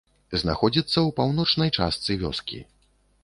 Знаходзіцца 0.41 0.91
ў 0.91 1.09
паўночнай 1.19 1.69
частцы 1.77 2.17
вёскі. 2.25 2.59